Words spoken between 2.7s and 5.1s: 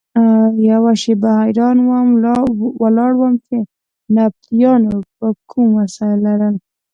ولاړ وم چې نبطیانو